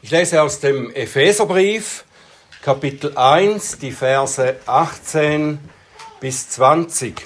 [0.00, 2.04] Ich lese aus dem Epheserbrief,
[2.62, 5.58] Kapitel 1, die Verse 18
[6.20, 7.20] bis 20.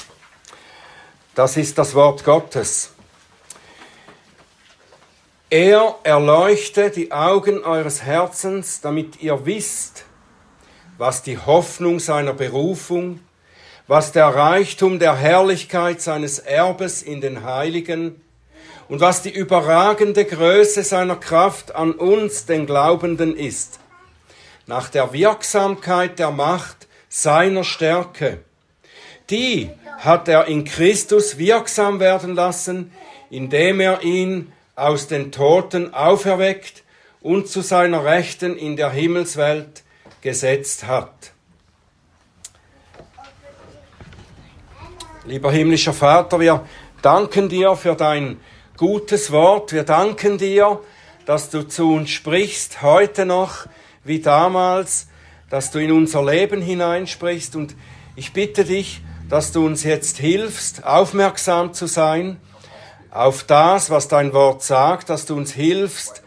[1.35, 2.93] Das ist das Wort Gottes.
[5.51, 10.07] Er erleuchte die Augen eures Herzens, damit ihr wisst,
[10.97, 13.21] was die Hoffnung seiner Berufung,
[13.87, 18.23] was der Reichtum der Herrlichkeit seines Erbes in den Heiligen,
[18.89, 23.81] und was die überragende Größe seiner Kraft an uns, den Glaubenden, ist,
[24.67, 28.41] nach der Wirksamkeit der Macht seiner Stärke.
[29.31, 32.93] Die hat er in Christus wirksam werden lassen,
[33.31, 36.83] indem er ihn aus den Toten auferweckt
[37.21, 39.83] und zu seiner Rechten in der Himmelswelt
[40.23, 41.33] gesetzt hat.
[45.25, 46.67] Lieber himmlischer Vater, wir
[47.01, 48.41] danken dir für dein
[48.83, 49.73] gutes Wort.
[49.73, 50.81] Wir danken dir,
[51.25, 53.67] dass du zu uns sprichst, heute noch
[54.03, 55.07] wie damals,
[55.51, 57.55] dass du in unser Leben hineinsprichst.
[57.55, 57.77] Und
[58.17, 62.39] ich bitte dich, dass du uns jetzt hilfst, aufmerksam zu sein
[63.13, 66.25] auf das, was dein Wort sagt, dass du uns hilfst,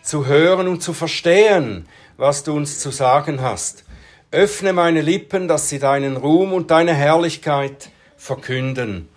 [0.00, 3.84] zu hören und zu verstehen, was du uns zu sagen hast.
[4.30, 9.10] Öffne meine Lippen, dass sie deinen Ruhm und deine Herrlichkeit verkünden.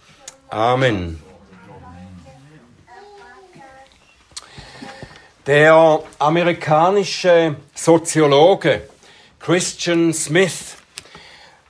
[0.50, 1.31] Amen.
[5.47, 8.84] Der amerikanische Soziologe
[9.39, 10.75] Christian Smith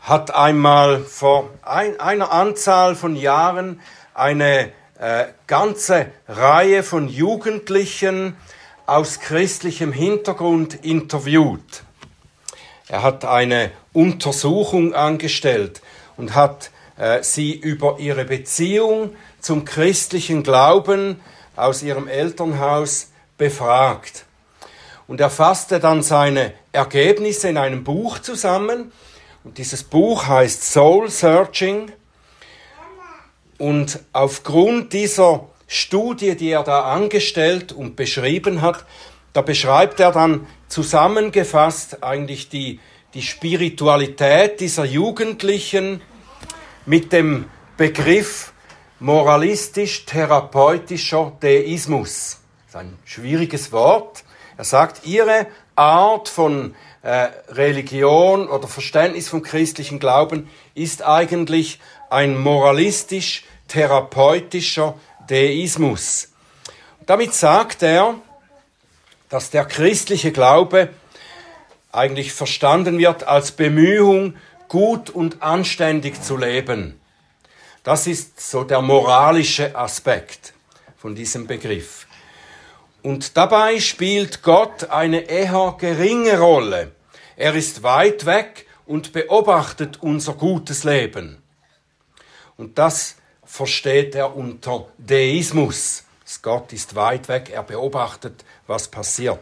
[0.01, 3.79] hat einmal vor ein, einer Anzahl von Jahren
[4.13, 8.35] eine äh, ganze Reihe von Jugendlichen
[8.87, 11.83] aus christlichem Hintergrund interviewt.
[12.89, 15.81] Er hat eine Untersuchung angestellt
[16.17, 21.21] und hat äh, sie über ihre Beziehung zum christlichen Glauben
[21.55, 23.10] aus ihrem Elternhaus
[23.41, 24.25] befragt.
[25.07, 28.91] Und er fasste dann seine Ergebnisse in einem Buch zusammen.
[29.43, 31.91] Und dieses Buch heißt Soul Searching.
[33.57, 38.85] Und aufgrund dieser Studie, die er da angestellt und beschrieben hat,
[39.33, 42.79] da beschreibt er dann zusammengefasst eigentlich die,
[43.15, 45.99] die Spiritualität dieser Jugendlichen
[46.85, 47.45] mit dem
[47.75, 48.53] Begriff
[48.99, 52.40] moralistisch-therapeutischer Deismus
[52.71, 54.23] ist ein schwieriges Wort.
[54.55, 55.45] Er sagt, ihre
[55.75, 66.29] Art von äh, Religion oder Verständnis vom christlichen Glauben ist eigentlich ein moralistisch-therapeutischer Deismus.
[67.05, 68.15] Damit sagt er,
[69.27, 70.87] dass der christliche Glaube
[71.91, 74.35] eigentlich verstanden wird als Bemühung,
[74.69, 77.01] gut und anständig zu leben.
[77.83, 80.53] Das ist so der moralische Aspekt
[80.95, 82.00] von diesem Begriff.
[83.03, 86.91] Und dabei spielt Gott eine eher geringe Rolle.
[87.35, 91.41] Er ist weit weg und beobachtet unser gutes Leben.
[92.57, 96.03] Und das versteht er unter Deismus.
[96.41, 99.39] Gott ist weit weg, er beobachtet, was passiert.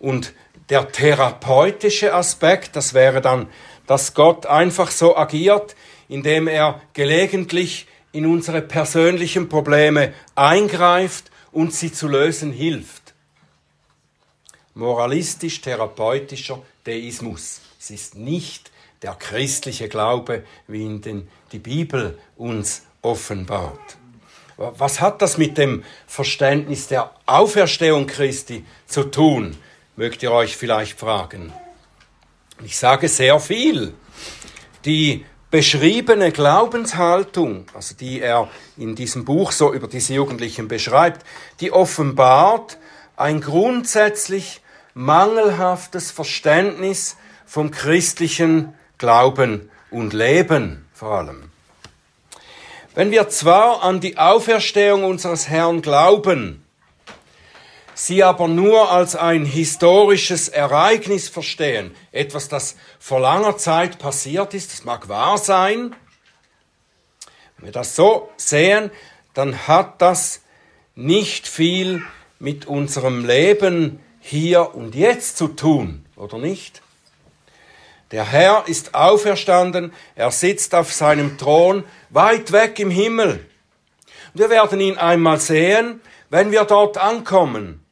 [0.00, 0.32] Und
[0.70, 3.48] der therapeutische Aspekt, das wäre dann,
[3.86, 5.76] dass Gott einfach so agiert,
[6.08, 13.14] indem er gelegentlich in unsere persönlichen Probleme eingreift und sie zu lösen hilft.
[14.74, 17.62] Moralistisch-therapeutischer Deismus.
[17.80, 23.96] Es ist nicht der christliche Glaube, wie ihn den, die Bibel uns offenbart.
[24.58, 29.56] Was hat das mit dem Verständnis der Auferstehung Christi zu tun,
[29.96, 31.54] mögt ihr euch vielleicht fragen.
[32.62, 33.94] Ich sage sehr viel.
[34.84, 35.24] Die
[35.56, 41.24] beschriebene Glaubenshaltung, also die er in diesem Buch so über diese Jugendlichen beschreibt,
[41.60, 42.76] die offenbart
[43.16, 44.60] ein grundsätzlich
[44.92, 51.44] mangelhaftes Verständnis vom christlichen Glauben und Leben vor allem.
[52.94, 56.65] Wenn wir zwar an die Auferstehung unseres Herrn glauben,
[57.96, 64.72] sie aber nur als ein historisches Ereignis verstehen, etwas, das vor langer Zeit passiert ist,
[64.72, 65.96] das mag wahr sein,
[67.56, 68.90] wenn wir das so sehen,
[69.32, 70.42] dann hat das
[70.94, 72.02] nicht viel
[72.38, 76.82] mit unserem Leben hier und jetzt zu tun, oder nicht?
[78.10, 83.44] Der Herr ist auferstanden, er sitzt auf seinem Thron weit weg im Himmel.
[84.34, 87.85] Wir werden ihn einmal sehen, wenn wir dort ankommen.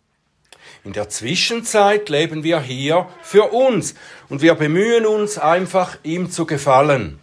[0.84, 3.94] In der Zwischenzeit leben wir hier für uns
[4.28, 7.19] und wir bemühen uns einfach, ihm zu gefallen.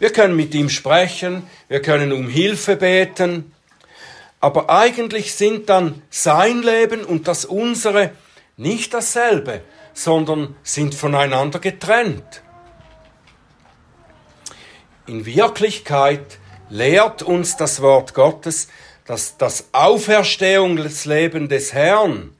[0.00, 3.52] Wir können mit ihm sprechen, wir können um Hilfe beten,
[4.40, 8.10] aber eigentlich sind dann sein Leben und das unsere
[8.56, 9.62] nicht dasselbe,
[9.94, 12.42] sondern sind voneinander getrennt.
[15.06, 16.38] In Wirklichkeit
[16.68, 18.66] lehrt uns das Wort Gottes,
[19.06, 22.34] dass das Auferstehungsleben des Herrn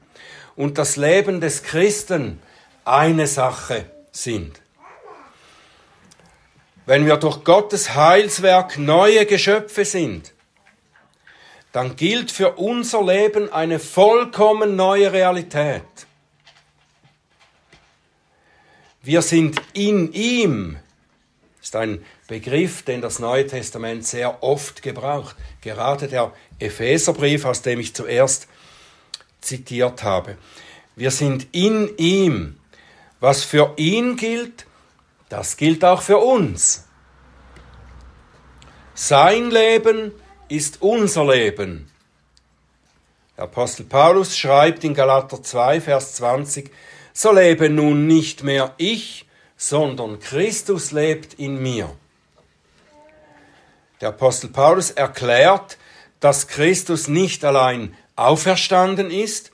[0.55, 2.41] und das Leben des Christen
[2.85, 4.61] eine Sache sind.
[6.85, 10.33] Wenn wir durch Gottes Heilswerk neue Geschöpfe sind,
[11.71, 15.83] dann gilt für unser Leben eine vollkommen neue Realität.
[19.03, 20.77] Wir sind in ihm.
[21.59, 25.35] Das ist ein Begriff, den das Neue Testament sehr oft gebraucht.
[25.61, 28.47] Gerade der Epheserbrief, aus dem ich zuerst
[29.41, 30.37] zitiert habe.
[30.95, 32.57] Wir sind in ihm.
[33.19, 34.65] Was für ihn gilt,
[35.29, 36.85] das gilt auch für uns.
[38.95, 40.11] Sein Leben
[40.47, 41.89] ist unser Leben.
[43.37, 46.71] Der Apostel Paulus schreibt in Galater 2, Vers 20,
[47.13, 49.25] so lebe nun nicht mehr ich,
[49.57, 51.95] sondern Christus lebt in mir.
[54.01, 55.77] Der Apostel Paulus erklärt,
[56.19, 59.51] dass Christus nicht allein auferstanden ist,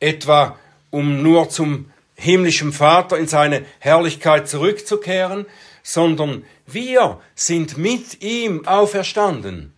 [0.00, 0.58] etwa
[0.90, 5.46] um nur zum himmlischen Vater in seine Herrlichkeit zurückzukehren,
[5.82, 9.72] sondern wir sind mit ihm auferstanden.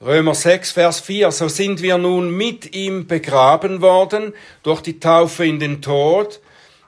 [0.00, 4.32] Römer 6, Vers 4, so sind wir nun mit ihm begraben worden
[4.62, 6.40] durch die Taufe in den Tod,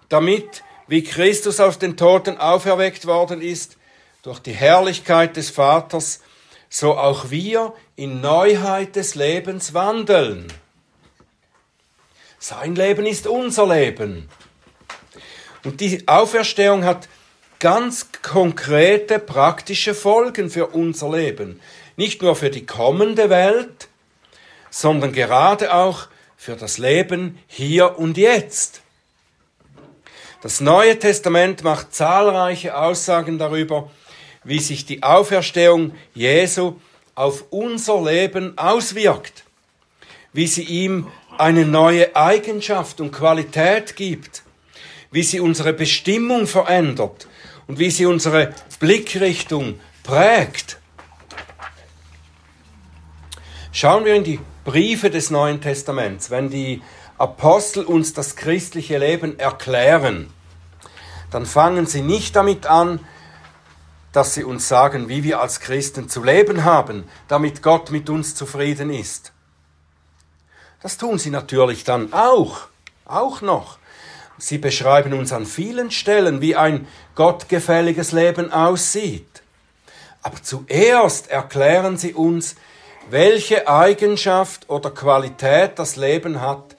[0.08, 3.78] damit, wie Christus aus den Toten auferweckt worden ist,
[4.22, 6.20] durch die Herrlichkeit des Vaters,
[6.70, 10.50] so auch wir in Neuheit des Lebens wandeln.
[12.38, 14.30] Sein Leben ist unser Leben.
[15.64, 17.08] Und die Auferstehung hat
[17.58, 21.60] ganz konkrete praktische Folgen für unser Leben.
[21.96, 23.88] Nicht nur für die kommende Welt,
[24.70, 26.06] sondern gerade auch
[26.36, 28.80] für das Leben hier und jetzt.
[30.40, 33.90] Das Neue Testament macht zahlreiche Aussagen darüber,
[34.44, 36.74] wie sich die Auferstehung Jesu
[37.14, 39.44] auf unser Leben auswirkt,
[40.32, 41.08] wie sie ihm
[41.38, 44.42] eine neue Eigenschaft und Qualität gibt,
[45.10, 47.26] wie sie unsere Bestimmung verändert.
[47.66, 50.78] Und wie sie unsere Blickrichtung prägt.
[53.70, 56.82] Schauen wir in die Briefe des Neuen Testaments, wenn die
[57.16, 60.32] Apostel uns das christliche Leben erklären,
[61.30, 62.98] dann fangen sie nicht damit an,
[64.12, 68.34] dass sie uns sagen, wie wir als Christen zu leben haben, damit Gott mit uns
[68.34, 69.32] zufrieden ist.
[70.82, 72.68] Das tun sie natürlich dann auch,
[73.04, 73.78] auch noch.
[74.38, 79.42] Sie beschreiben uns an vielen Stellen, wie ein gottgefälliges Leben aussieht.
[80.22, 82.56] Aber zuerst erklären sie uns,
[83.10, 86.76] welche Eigenschaft oder Qualität das Leben hat,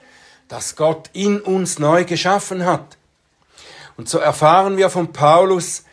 [0.48, 2.98] das Gott in uns neu geschaffen hat.
[3.98, 5.84] Und so erfahren wir von Paulus,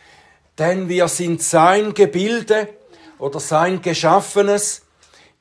[0.59, 2.69] denn wir sind sein Gebilde
[3.17, 4.83] oder sein Geschaffenes,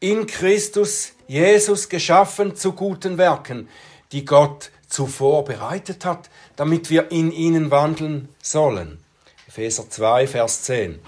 [0.01, 3.69] in Christus Jesus geschaffen zu guten Werken,
[4.13, 8.99] die Gott zuvor bereitet hat, damit wir in ihnen wandeln sollen.
[9.49, 11.01] Epheser 2, Vers 10.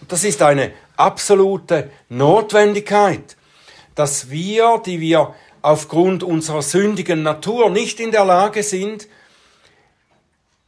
[0.00, 3.36] Und das ist eine absolute Notwendigkeit,
[3.94, 9.08] dass wir, die wir aufgrund unserer sündigen Natur nicht in der Lage sind,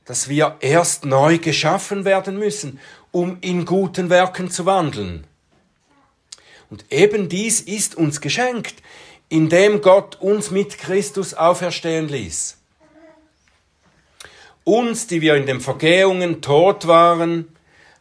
[0.07, 5.25] dass wir erst neu geschaffen werden müssen, um in guten Werken zu wandeln.
[6.71, 8.75] Und eben dies ist uns geschenkt,
[9.29, 12.57] indem Gott uns mit Christus auferstehen ließ.
[14.65, 17.49] Uns, die wir in den Vergehungen tot waren,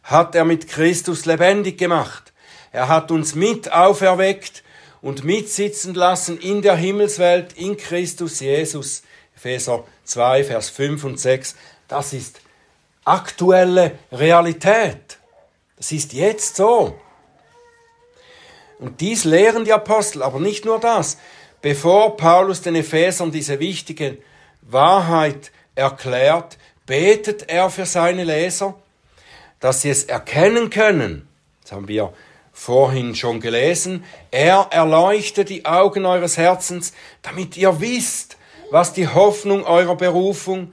[0.02, 2.32] hat er mit Christus lebendig gemacht.
[2.72, 4.62] Er hat uns mit auferweckt
[5.00, 9.02] und mitsitzen lassen in der Himmelswelt in Christus Jesus.
[9.36, 11.56] Epheser 2, Vers 5 und 6.
[11.88, 12.40] Das ist
[13.04, 15.18] aktuelle Realität.
[15.76, 16.98] Das ist jetzt so.
[18.78, 21.16] Und dies lehren die Apostel, aber nicht nur das.
[21.62, 24.18] Bevor Paulus den Ephesern diese wichtige
[24.62, 28.74] Wahrheit erklärt, betet er für seine Leser,
[29.60, 31.28] dass sie es erkennen können.
[31.62, 32.12] Das haben wir
[32.52, 34.04] vorhin schon gelesen.
[34.30, 38.36] Er erleuchtet die Augen eures Herzens, damit ihr wisst,
[38.70, 40.72] was die Hoffnung eurer Berufung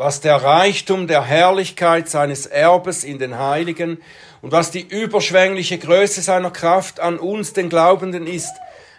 [0.00, 3.98] was der Reichtum der Herrlichkeit seines Erbes in den Heiligen
[4.40, 8.54] und was die überschwängliche Größe seiner Kraft an uns, den Glaubenden, ist,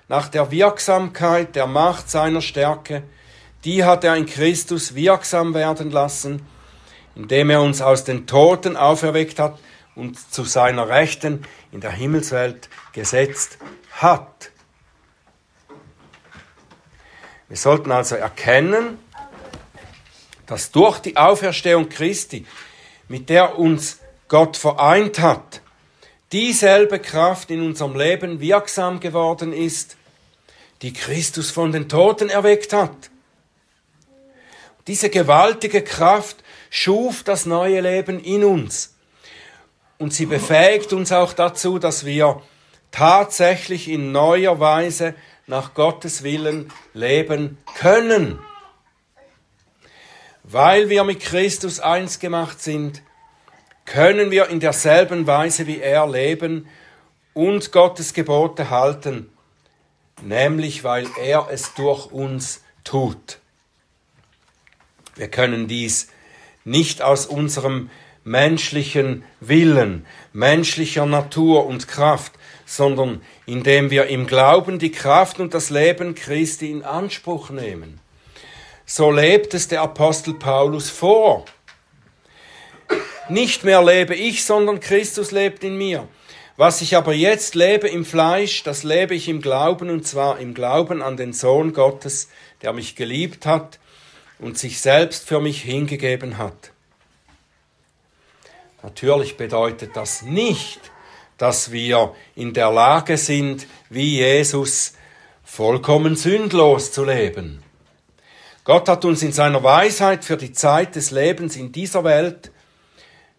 [0.10, 3.01] nach der Wirksamkeit der Macht seiner Stärke,
[3.63, 6.46] die hat er in Christus wirksam werden lassen,
[7.15, 9.58] indem er uns aus den Toten auferweckt hat
[9.96, 13.58] und zu seiner Rechten in der Himmelswelt gesetzt
[13.93, 14.51] hat.
[17.48, 19.00] Wir sollten also erkennen,
[20.51, 22.46] dass durch die Auferstehung Christi,
[23.08, 25.62] mit der uns Gott vereint hat,
[26.34, 29.96] dieselbe Kraft in unserem Leben wirksam geworden ist,
[30.81, 32.91] die Christus von den Toten erweckt hat.
[34.88, 38.93] Diese gewaltige Kraft schuf das neue Leben in uns.
[40.00, 42.41] Und sie befähigt uns auch dazu, dass wir
[42.91, 45.15] tatsächlich in neuer Weise
[45.48, 48.38] nach Gottes Willen leben können.
[50.51, 53.01] Weil wir mit Christus eins gemacht sind,
[53.86, 56.67] können wir in derselben Weise wie er leben
[57.34, 59.29] und Gottes Gebote halten,
[60.22, 63.39] nämlich weil er es durch uns tut.
[65.15, 66.10] Wir können dies
[66.65, 67.89] nicht aus unserem
[68.25, 72.34] menschlichen Willen, menschlicher Natur und Kraft,
[72.65, 78.01] sondern indem wir im Glauben die Kraft und das Leben Christi in Anspruch nehmen.
[78.93, 81.45] So lebt es der Apostel Paulus vor.
[83.29, 86.10] Nicht mehr lebe ich, sondern Christus lebt in mir.
[86.57, 90.53] Was ich aber jetzt lebe im Fleisch, das lebe ich im Glauben, und zwar im
[90.53, 92.27] Glauben an den Sohn Gottes,
[92.63, 93.79] der mich geliebt hat
[94.39, 96.71] und sich selbst für mich hingegeben hat.
[98.83, 100.81] Natürlich bedeutet das nicht,
[101.38, 104.95] dass wir in der Lage sind, wie Jesus
[105.45, 107.63] vollkommen sündlos zu leben.
[108.63, 112.51] Gott hat uns in seiner Weisheit für die Zeit des Lebens in dieser Welt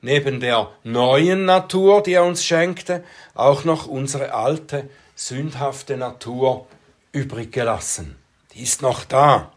[0.01, 6.67] neben der neuen Natur, die er uns schenkte, auch noch unsere alte, sündhafte Natur
[7.13, 8.17] übrig gelassen.
[8.53, 9.53] Die ist noch da.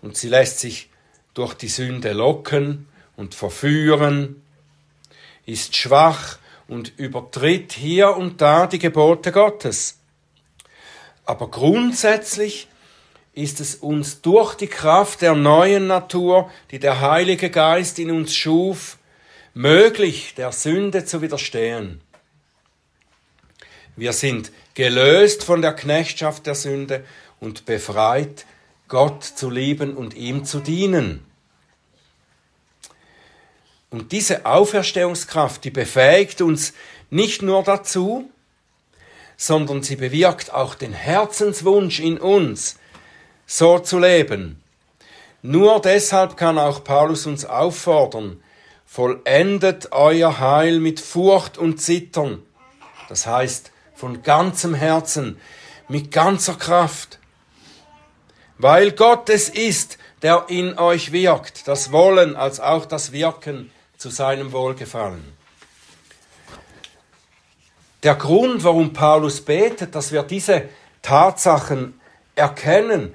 [0.00, 0.88] Und sie lässt sich
[1.34, 4.42] durch die Sünde locken und verführen,
[5.44, 9.98] ist schwach und übertritt hier und da die Gebote Gottes.
[11.26, 12.68] Aber grundsätzlich
[13.34, 18.34] ist es uns durch die Kraft der neuen Natur, die der Heilige Geist in uns
[18.34, 18.98] schuf,
[19.54, 22.00] möglich, der Sünde zu widerstehen.
[23.96, 27.04] Wir sind gelöst von der Knechtschaft der Sünde
[27.40, 28.46] und befreit,
[28.88, 31.24] Gott zu lieben und ihm zu dienen.
[33.90, 36.72] Und diese Auferstehungskraft, die befähigt uns
[37.10, 38.30] nicht nur dazu,
[39.36, 42.78] sondern sie bewirkt auch den Herzenswunsch in uns,
[43.46, 44.62] so zu leben.
[45.42, 48.42] Nur deshalb kann auch Paulus uns auffordern,
[48.86, 52.42] vollendet euer Heil mit Furcht und Zittern.
[53.08, 55.40] Das heißt, von ganzem Herzen,
[55.88, 57.18] mit ganzer Kraft.
[58.58, 64.08] Weil Gott es ist, der in euch wirkt, das Wollen als auch das Wirken zu
[64.10, 65.24] seinem Wohlgefallen.
[68.02, 70.68] Der Grund, warum Paulus betet, dass wir diese
[71.02, 72.00] Tatsachen
[72.34, 73.14] erkennen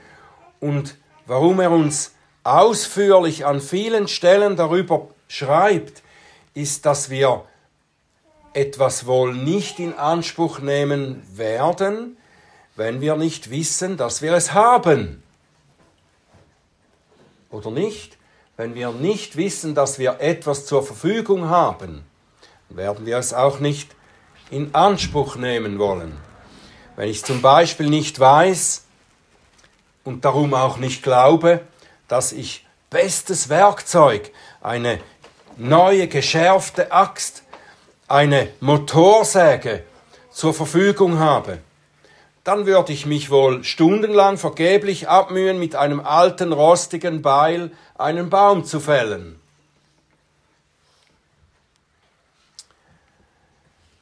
[0.60, 0.96] und
[1.26, 6.04] warum er uns ausführlich an vielen Stellen darüber schreibt,
[6.54, 7.44] ist, dass wir
[8.54, 12.18] etwas wohl nicht in Anspruch nehmen werden,
[12.76, 15.22] wenn wir nicht wissen, dass wir es haben.
[17.52, 18.18] Oder nicht?
[18.56, 22.04] Wenn wir nicht wissen, dass wir etwas zur Verfügung haben,
[22.70, 23.96] werden wir es auch nicht
[24.50, 26.18] in Anspruch nehmen wollen.
[26.96, 28.87] Wenn ich zum Beispiel nicht weiß
[30.08, 31.60] und darum auch nicht glaube,
[32.08, 35.02] dass ich bestes Werkzeug, eine
[35.58, 37.44] neue geschärfte Axt,
[38.08, 39.84] eine Motorsäge
[40.32, 41.60] zur Verfügung habe,
[42.46, 48.64] dann würde ich mich wohl stundenlang vergeblich abmühen, mit einem alten, rostigen Beil einen Baum
[48.64, 49.38] zu fällen.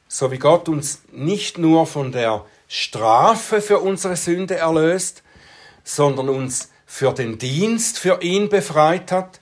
[0.06, 5.24] So wie Gott uns nicht nur von der Strafe für unsere Sünde erlöst,
[5.86, 9.40] sondern uns für den Dienst für ihn befreit hat,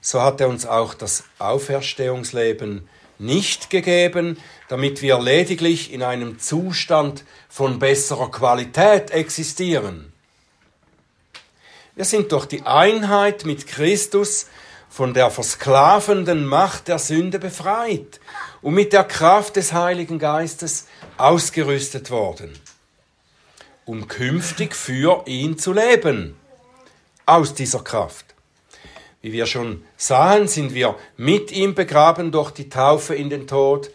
[0.00, 7.24] so hat er uns auch das Auferstehungsleben nicht gegeben, damit wir lediglich in einem Zustand
[7.48, 10.12] von besserer Qualität existieren.
[11.96, 14.46] Wir sind durch die Einheit mit Christus
[14.88, 18.20] von der versklavenden Macht der Sünde befreit
[18.62, 22.52] und mit der Kraft des Heiligen Geistes ausgerüstet worden,
[23.88, 26.36] um künftig für ihn zu leben,
[27.24, 28.26] aus dieser Kraft.
[29.22, 33.90] Wie wir schon sahen, sind wir mit ihm begraben durch die Taufe in den Tod,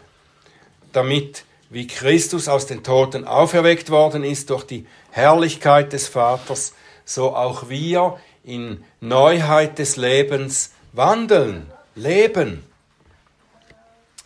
[0.92, 6.74] damit, wie Christus aus den Toten auferweckt worden ist durch die Herrlichkeit des Vaters,
[7.04, 12.64] so auch wir in Neuheit des Lebens wandeln, leben.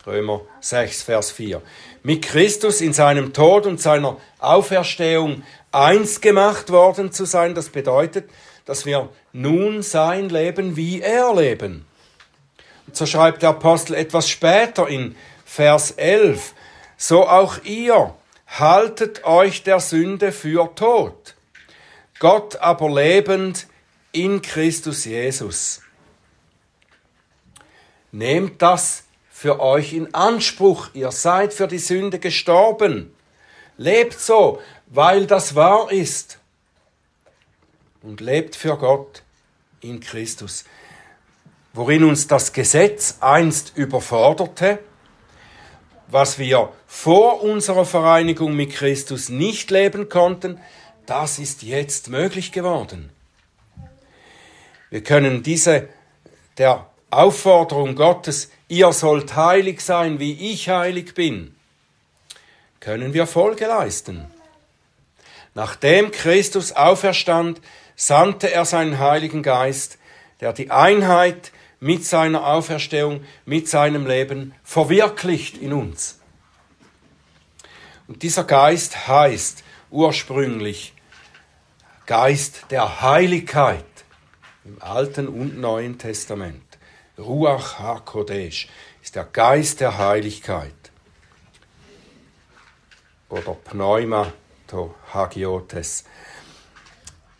[0.07, 1.61] Römer 6, Vers 4.
[2.03, 7.55] mit Christus in seinem Tod und seiner Auferstehung eins gemacht worden zu sein.
[7.55, 8.29] Das bedeutet,
[8.65, 11.87] dass wir nun sein Leben wie er leben.
[12.87, 16.55] Und so schreibt der Apostel etwas später in Vers 11,
[16.97, 18.15] so auch ihr
[18.47, 21.35] haltet euch der Sünde für tot,
[22.19, 23.67] Gott aber lebend
[24.13, 25.83] in Christus Jesus.
[28.11, 30.89] Nehmt das für euch in Anspruch.
[30.95, 33.15] Ihr seid für die Sünde gestorben.
[33.77, 34.61] Lebt so,
[34.91, 36.39] weil das wahr ist.
[38.03, 39.23] Und lebt für Gott
[39.81, 40.65] in Christus.
[41.73, 44.79] Worin uns das Gesetz einst überforderte,
[46.09, 50.59] was wir vor unserer Vereinigung mit Christus nicht leben konnten,
[51.07, 53.11] das ist jetzt möglich geworden.
[54.91, 55.89] Wir können diese
[56.57, 61.55] der Aufforderung Gottes, ihr sollt heilig sein, wie ich heilig bin,
[62.81, 64.27] können wir Folge leisten.
[65.59, 67.61] Nachdem Christus auferstand,
[67.97, 69.99] sandte er seinen Heiligen Geist,
[70.41, 71.51] der die Einheit
[71.81, 76.21] mit seiner Auferstehung, mit seinem Leben verwirklicht in uns.
[78.07, 80.95] Und dieser Geist heißt ursprünglich
[82.07, 83.85] Geist der Heiligkeit
[84.65, 86.79] im Alten und Neuen Testament.
[87.19, 88.69] Ruach HaKodesh
[89.03, 90.73] ist der Geist der Heiligkeit.
[93.29, 94.33] Oder Pneuma
[94.69, 96.05] to Hagiotes.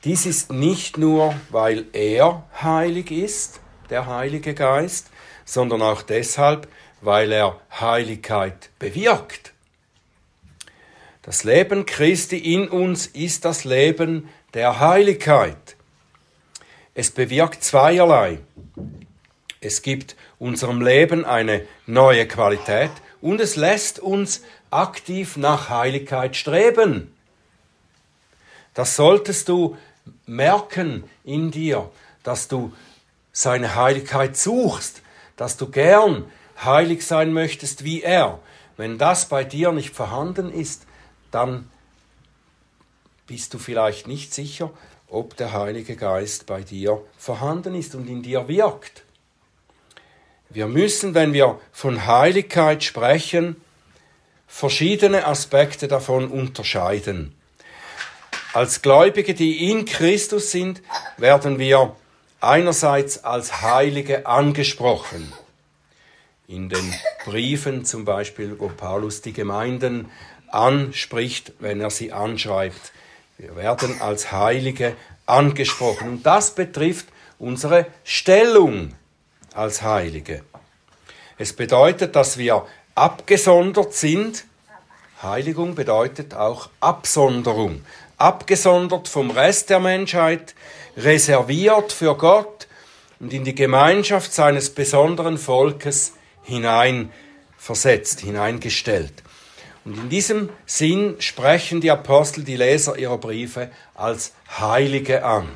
[0.05, 5.09] Dies ist nicht nur, weil er heilig ist, der Heilige Geist,
[5.45, 6.69] sondern auch deshalb,
[7.01, 9.53] weil er Heiligkeit bewirkt.
[11.23, 15.77] Das Leben Christi in uns ist das Leben der Heiligkeit.
[16.95, 18.39] Es bewirkt zweierlei.
[19.61, 27.13] Es gibt unserem Leben eine neue Qualität und es lässt uns aktiv nach Heiligkeit streben.
[28.79, 29.77] Das solltest du
[30.25, 31.91] merken in dir,
[32.23, 32.73] dass du
[33.33, 35.03] seine Heiligkeit suchst,
[35.35, 36.31] dass du gern
[36.65, 38.39] heilig sein möchtest wie er.
[38.77, 40.87] Wenn das bei dir nicht vorhanden ist,
[41.33, 41.69] dann
[43.27, 44.71] bist du vielleicht nicht sicher,
[45.09, 49.03] ob der Heilige Geist bei dir vorhanden ist und in dir wirkt.
[50.51, 53.57] Wir müssen, wenn wir von Heiligkeit sprechen,
[54.47, 57.35] verschiedene Aspekte davon unterscheiden.
[58.55, 60.83] Als Gläubige, die in Christus sind,
[61.19, 61.95] werden wir
[62.41, 65.33] einerseits als Heilige angesprochen.
[66.47, 66.95] In den
[67.27, 70.11] Briefen zum Beispiel, wo Paulus die Gemeinden
[70.49, 72.93] anspricht, wenn er sie anschreibt.
[73.37, 76.09] Wir werden als Heilige angesprochen.
[76.09, 77.09] Und das betrifft
[77.39, 78.95] unsere Stellung
[79.53, 80.43] als Heilige.
[81.37, 84.45] Es bedeutet, dass wir abgesondert sind.
[85.23, 87.85] Heiligung bedeutet auch Absonderung.
[88.19, 90.55] Abgesondert vom Rest der Menschheit,
[90.97, 92.67] reserviert für Gott
[93.21, 99.23] und in die Gemeinschaft seines besonderen Volkes hineinversetzt, hineingestellt.
[99.85, 105.49] Und in diesem Sinn sprechen die Apostel die Leser ihrer Briefe als Heilige an.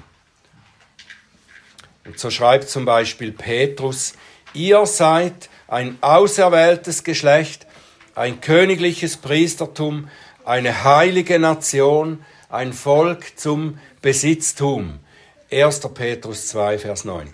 [2.04, 4.14] Und so schreibt zum Beispiel Petrus,
[4.54, 7.66] ihr seid ein auserwähltes Geschlecht,
[8.14, 10.08] ein königliches Priestertum,
[10.44, 14.98] eine heilige Nation, ein Volk zum Besitztum.
[15.50, 15.80] 1.
[15.94, 17.30] Petrus 2, Vers 9.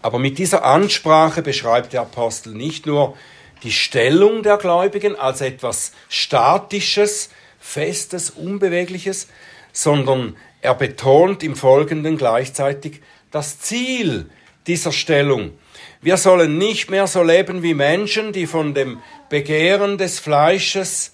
[0.00, 3.16] Aber mit dieser Ansprache beschreibt der Apostel nicht nur
[3.64, 9.26] die Stellung der Gläubigen als etwas Statisches, Festes, Unbewegliches,
[9.72, 13.00] sondern er betont im Folgenden gleichzeitig
[13.32, 14.30] das Ziel
[14.68, 15.58] dieser Stellung.
[16.00, 21.12] Wir sollen nicht mehr so leben wie Menschen, die von dem Begehren des Fleisches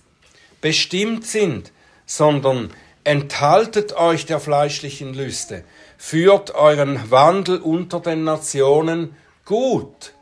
[0.61, 1.73] bestimmt sind,
[2.07, 2.73] sondern
[3.05, 5.65] enthaltet euch der fleischlichen Lüste,
[5.99, 10.13] führt euren Wandel unter den Nationen gut.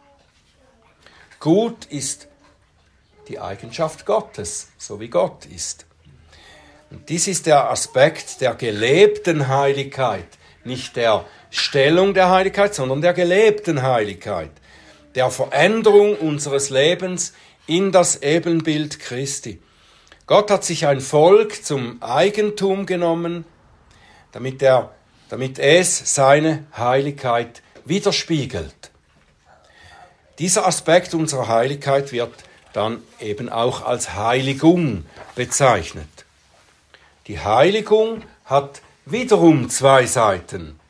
[1.41, 2.29] Gut ist
[3.29, 5.87] die Eigenschaft Gottes, so wie Gott ist.
[6.91, 10.27] Und dies ist der Aspekt der gelebten Heiligkeit,
[10.65, 14.51] nicht der Stellung der Heiligkeit, sondern der gelebten Heiligkeit,
[15.15, 17.33] der Veränderung unseres Lebens
[17.67, 19.61] in das Ebenbild Christi.
[20.27, 23.45] Gott hat sich ein Volk zum Eigentum genommen,
[24.33, 24.95] damit, er,
[25.29, 28.91] damit es seine Heiligkeit widerspiegelt.
[30.39, 32.33] Dieser Aspekt unserer Heiligkeit wird
[32.73, 36.09] dann eben auch als Heiligung bezeichnet.
[37.27, 40.81] Die Heiligung hat wiederum zwei Seiten.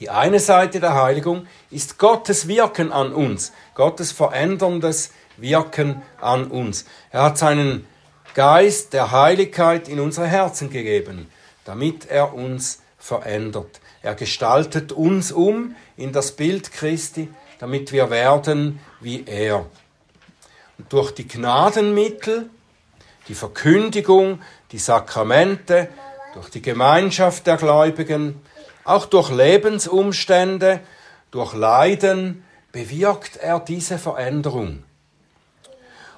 [0.00, 6.84] Die eine Seite der Heiligung ist Gottes Wirken an uns, Gottes veränderndes wirken an uns.
[7.10, 7.86] Er hat seinen
[8.34, 11.28] Geist der Heiligkeit in unsere Herzen gegeben,
[11.64, 13.80] damit er uns verändert.
[14.02, 19.66] Er gestaltet uns um in das Bild Christi, damit wir werden wie er.
[20.78, 22.48] Und durch die Gnadenmittel,
[23.28, 24.40] die Verkündigung,
[24.72, 25.88] die Sakramente,
[26.34, 28.40] durch die Gemeinschaft der Gläubigen,
[28.84, 30.80] auch durch Lebensumstände,
[31.30, 34.82] durch Leiden, bewirkt er diese Veränderung.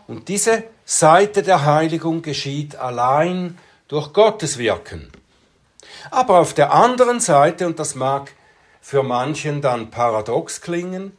[0.07, 5.11] Und diese Seite der Heiligung geschieht allein durch Gottes Wirken.
[6.11, 8.33] Aber auf der anderen Seite, und das mag
[8.81, 11.17] für manchen dann paradox klingen,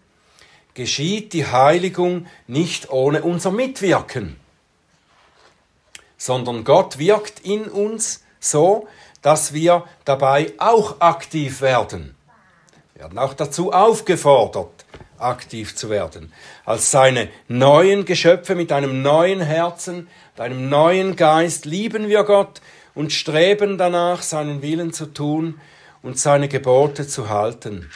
[0.76, 4.40] geschieht die Heiligung nicht ohne unser Mitwirken,
[6.18, 8.88] sondern Gott wirkt in uns so,
[9.22, 12.16] dass wir dabei auch aktiv werden.
[12.94, 14.86] Wir werden auch dazu aufgefordert,
[15.18, 16.32] aktiv zu werden.
[16.66, 22.62] Als seine neuen Geschöpfe mit einem neuen Herzen, einem neuen Geist lieben wir Gott
[22.94, 25.60] und streben danach, seinen Willen zu tun
[26.02, 27.90] und seine Gebote zu halten.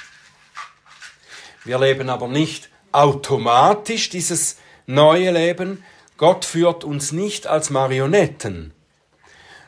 [1.66, 5.84] Wir leben aber nicht automatisch dieses neue Leben.
[6.18, 8.74] Gott führt uns nicht als Marionetten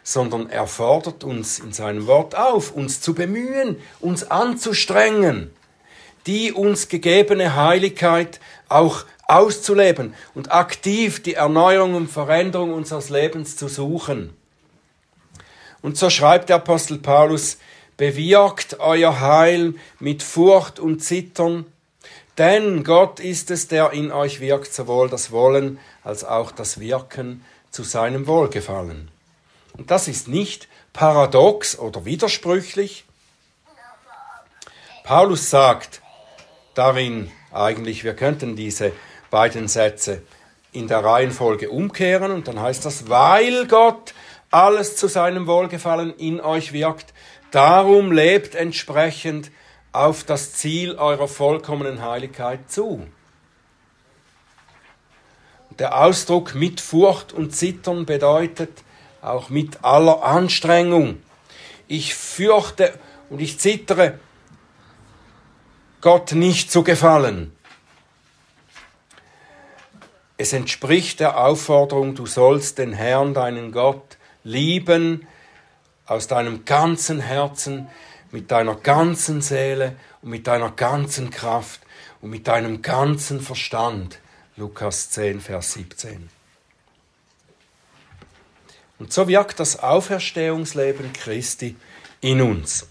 [0.04, 5.52] sondern er fordert uns in seinem Wort auf, uns zu bemühen, uns anzustrengen,
[6.28, 13.68] die uns gegebene Heiligkeit auch auszuleben und aktiv die Erneuerung und Veränderung unseres Lebens zu
[13.68, 14.36] suchen.
[15.82, 17.58] Und so schreibt der Apostel Paulus,
[17.98, 21.66] bewirkt euer Heil mit Furcht und Zittern,
[22.38, 27.44] denn Gott ist es, der in euch wirkt, sowohl das Wollen als auch das Wirken
[27.72, 29.10] zu seinem Wohlgefallen.
[29.78, 33.06] Und das ist nicht paradox oder widersprüchlich.
[35.04, 36.01] Paulus sagt
[36.74, 38.92] darin eigentlich, wir könnten diese
[39.30, 40.22] beiden Sätze
[40.72, 44.14] in der Reihenfolge umkehren und dann heißt das, weil Gott
[44.52, 47.14] alles zu seinem Wohlgefallen in euch wirkt,
[47.52, 49.52] darum lebt entsprechend
[49.92, 53.06] auf das Ziel eurer vollkommenen Heiligkeit zu.
[55.80, 58.84] Der Ausdruck mit Furcht und Zittern bedeutet,
[59.22, 61.22] auch mit aller Anstrengung.
[61.88, 62.94] Ich fürchte
[63.30, 64.20] und ich zittere,
[66.02, 67.56] Gott nicht zu gefallen.
[70.38, 75.28] Es entspricht der Aufforderung, du sollst den Herrn, deinen Gott, lieben
[76.08, 77.88] aus deinem ganzen Herzen,
[78.32, 81.82] mit deiner ganzen Seele und mit deiner ganzen Kraft
[82.22, 84.20] und mit deinem ganzen Verstand.
[84.58, 86.30] Lukas 10, Vers 17.
[88.98, 91.76] Und so wirkt das Auferstehungsleben Christi
[92.22, 92.88] in uns.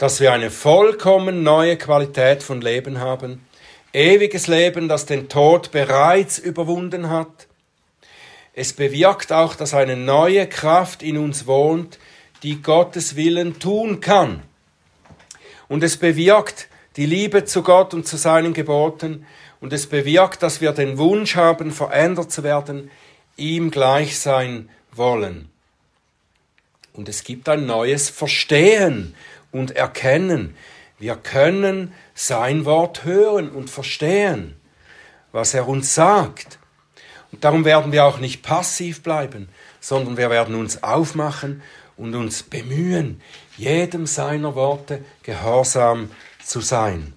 [0.00, 3.44] Dass wir eine vollkommen neue Qualität von Leben haben,
[3.92, 7.48] ewiges Leben, das den Tod bereits überwunden hat.
[8.54, 11.98] Es bewirkt auch, dass eine neue Kraft in uns wohnt,
[12.42, 14.42] die Gottes Willen tun kann.
[15.68, 19.26] Und es bewirkt die Liebe zu Gott und zu seinen Geboten.
[19.60, 22.90] Und es bewirkt, dass wir den Wunsch haben, verändert zu werden,
[23.36, 25.50] ihm gleich sein wollen.
[26.94, 29.14] Und es gibt ein neues Verstehen
[29.52, 30.56] und Erkennen.
[30.98, 34.60] Wir können sein Wort hören und verstehen,
[35.32, 36.58] was er uns sagt.
[37.32, 39.48] Und darum werden wir auch nicht passiv bleiben,
[39.80, 41.62] sondern wir werden uns aufmachen
[41.96, 43.20] und uns bemühen,
[43.56, 46.10] jedem seiner Worte gehorsam
[46.44, 47.14] zu sein.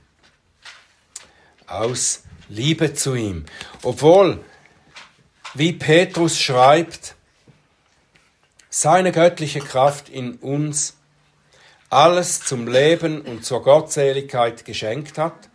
[1.67, 3.45] Aus Liebe zu ihm.
[3.81, 4.43] Obwohl
[5.55, 7.15] wie Petrus schreibt,
[8.69, 10.97] seine göttliche Kraft in uns
[11.93, 15.49] alles zum Leben und zur Gottseligkeit geschenkt hat,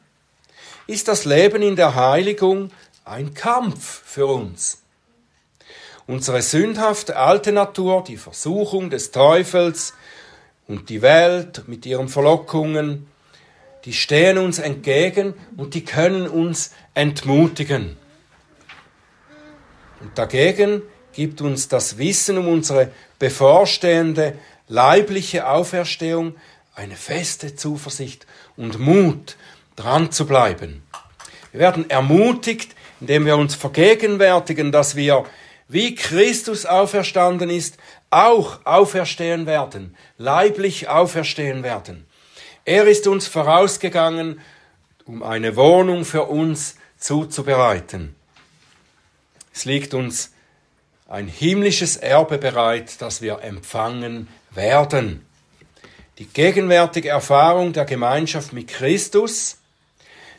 [0.87, 2.71] ist das Leben in der Heiligung
[3.05, 4.83] ein Kampf für uns.
[6.07, 9.93] Unsere sündhafte alte Natur, die Versuchung des Teufels
[10.67, 13.07] und die Welt mit ihren Verlockungen,
[13.85, 17.97] die stehen uns entgegen und die können uns entmutigen.
[20.01, 26.37] Und dagegen gibt uns das Wissen um unsere bevorstehende leibliche Auferstehung
[26.75, 28.27] eine feste Zuversicht
[28.57, 29.37] und Mut,
[29.75, 30.83] dran zu bleiben.
[31.53, 35.25] Wir werden ermutigt, indem wir uns vergegenwärtigen, dass wir,
[35.69, 37.79] wie Christus auferstanden ist,
[38.11, 42.07] auch auferstehen werden, leiblich auferstehen werden.
[42.65, 44.41] Er ist uns vorausgegangen,
[45.05, 48.15] um eine Wohnung für uns zuzubereiten.
[49.55, 50.33] Es liegt uns
[51.09, 54.29] ein himmlisches Erbe bereit, das wir empfangen
[54.59, 55.25] werden.
[56.19, 59.57] Die gegenwärtige Erfahrung der Gemeinschaft mit Christus,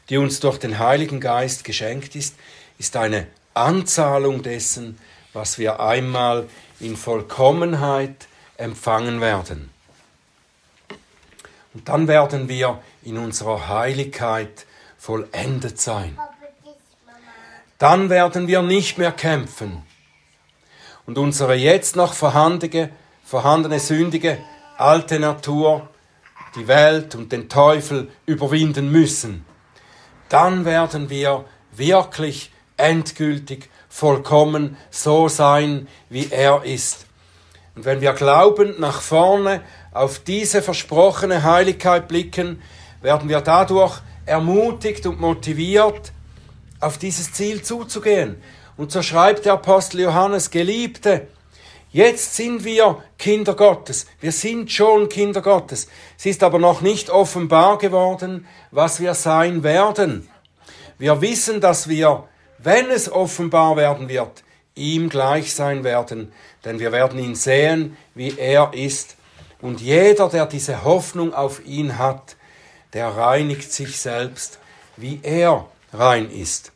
[0.10, 2.36] die uns durch den Heiligen Geist geschenkt ist,
[2.78, 5.00] ist eine Anzahlung dessen,
[5.34, 6.48] was wir einmal
[6.80, 8.28] in Vollkommenheit
[8.58, 9.70] empfangen werden.
[11.74, 14.66] Und dann werden wir in unserer Heiligkeit
[14.98, 16.18] vollendet sein.
[17.78, 19.84] Dann werden wir nicht mehr kämpfen
[21.06, 22.90] und unsere jetzt noch vorhandene,
[23.30, 24.40] vorhandene sündige
[24.76, 25.88] alte Natur,
[26.56, 29.46] die Welt und den Teufel überwinden müssen.
[30.30, 37.06] Dann werden wir wirklich endgültig vollkommen so sein, wie er ist.
[37.76, 39.62] Und wenn wir glaubend nach vorne
[39.92, 42.64] auf diese versprochene Heiligkeit blicken,
[43.04, 46.14] werden wir dadurch ermutigt und motiviert,
[46.80, 48.42] auf dieses Ziel zuzugehen.
[48.76, 51.28] Und so schreibt der Apostel Johannes, Geliebte,
[51.92, 54.08] jetzt sind wir Kinder Gottes.
[54.20, 55.88] Wir sind schon Kinder Gottes.
[56.18, 60.30] Es ist aber noch nicht offenbar geworden, was wir sein werden.
[60.98, 64.44] Wir wissen, dass wir, wenn es offenbar werden wird,
[64.76, 66.32] ihm gleich sein werden,
[66.66, 69.16] denn wir werden ihn sehen, wie er ist.
[69.62, 72.36] Und jeder, der diese Hoffnung auf ihn hat,
[72.94, 74.60] der reinigt sich selbst,
[74.98, 76.72] wie er rein ist.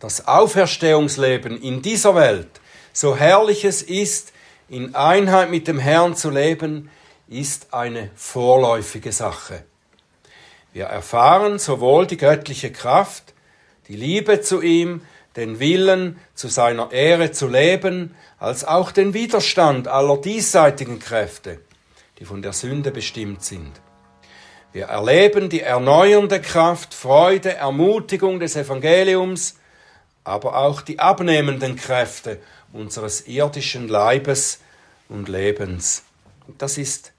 [0.00, 2.60] Das Auferstehungsleben in dieser Welt,
[2.94, 4.32] so herrlich es ist,
[4.68, 6.88] in Einheit mit dem Herrn zu leben,
[7.28, 9.64] ist eine vorläufige Sache.
[10.72, 13.34] Wir erfahren sowohl die göttliche Kraft,
[13.88, 15.02] die Liebe zu ihm,
[15.36, 21.60] den Willen, zu seiner Ehre zu leben, als auch den Widerstand aller diesseitigen Kräfte,
[22.20, 23.72] die von der Sünde bestimmt sind.
[24.72, 29.56] Wir erleben die erneuernde Kraft, Freude, Ermutigung des Evangeliums,
[30.22, 32.40] aber auch die abnehmenden Kräfte
[32.74, 34.58] unseres irdischen Leibes
[35.08, 36.02] und Lebens.
[36.58, 37.12] Das ist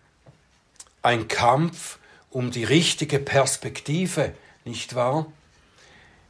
[1.02, 1.98] ein Kampf
[2.30, 4.34] um die richtige Perspektive,
[4.65, 5.28] nicht wahr?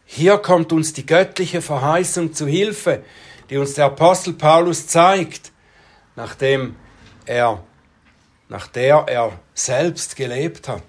[0.05, 3.03] Hier kommt uns die göttliche Verheißung zu Hilfe,
[3.49, 5.51] die uns der Apostel Paulus zeigt,
[6.15, 6.75] nachdem
[7.25, 7.63] er,
[8.47, 10.83] nach der er selbst gelebt hat.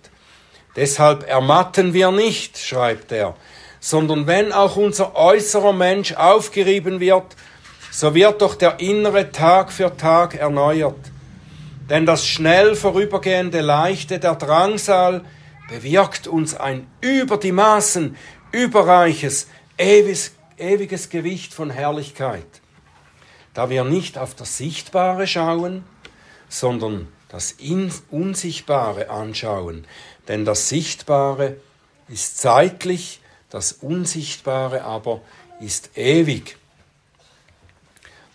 [0.77, 3.35] Deshalb ermatten wir nicht, schreibt er,
[3.81, 7.35] sondern wenn auch unser äußerer Mensch aufgerieben wird,
[7.96, 11.00] so wird doch der innere Tag für Tag erneuert.
[11.88, 15.24] Denn das schnell vorübergehende Leichte der Drangsal
[15.70, 18.14] bewirkt uns ein über die Maßen
[18.52, 19.46] überreiches,
[19.78, 22.61] ewiges, ewiges Gewicht von Herrlichkeit,
[23.54, 25.82] da wir nicht auf das Sichtbare schauen,
[26.50, 27.56] sondern das
[28.11, 29.87] Unsichtbare anschauen.
[30.28, 31.56] Denn das Sichtbare
[32.09, 35.22] ist zeitlich, das Unsichtbare aber
[35.61, 36.59] ist ewig.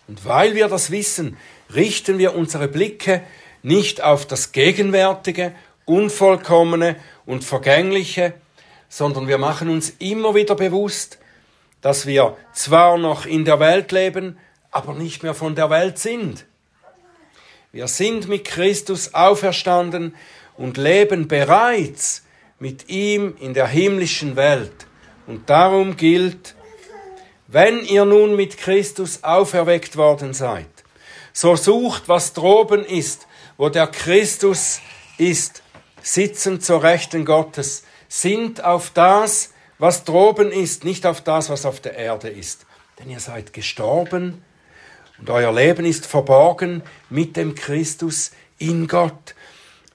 [0.08, 1.38] Und weil wir das wissen,
[1.74, 3.22] richten wir unsere Blicke
[3.64, 5.54] nicht auf das Gegenwärtige,
[5.86, 8.34] Unvollkommene und Vergängliche,
[8.90, 11.18] sondern wir machen uns immer wieder bewusst,
[11.82, 14.38] dass wir zwar noch in der Welt leben,
[14.70, 16.46] aber nicht mehr von der Welt sind.
[17.72, 20.16] Wir sind mit Christus auferstanden
[20.58, 22.24] und leben bereits
[22.60, 24.86] mit ihm in der himmlischen Welt.
[25.26, 26.56] Und darum gilt,
[27.52, 30.68] wenn ihr nun mit Christus auferweckt worden seid,
[31.34, 34.80] so sucht, was droben ist, wo der Christus
[35.18, 35.62] ist,
[36.02, 41.82] sitzend zur Rechten Gottes, sind auf das, was droben ist, nicht auf das, was auf
[41.82, 42.66] der Erde ist.
[43.00, 44.44] Denn ihr seid gestorben
[45.20, 49.36] und euer Leben ist verborgen mit dem Christus in Gott.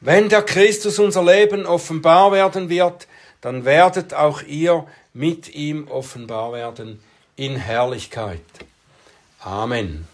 [0.01, 3.09] Wenn der Christus unser Leben offenbar werden wird,
[3.41, 7.01] dann werdet auch ihr mit ihm offenbar werden
[7.37, 8.41] in Herrlichkeit.
[9.45, 10.07] Amen.